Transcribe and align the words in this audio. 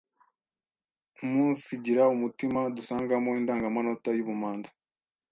umunsigira 1.23 2.03
umutima 2.15 2.59
dusangamo 2.75 3.29
indangamanota 3.39 4.09
y’ubumanzi 4.17 4.71